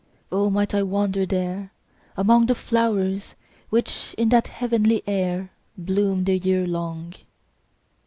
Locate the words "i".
0.73-0.81